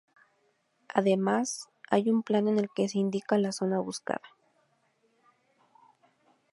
[0.95, 4.27] Además, hay un plano en el que se indica la zona buscada.